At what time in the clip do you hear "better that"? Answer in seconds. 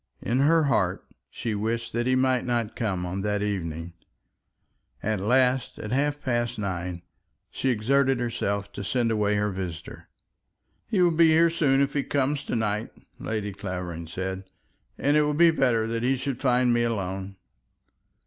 15.51-16.01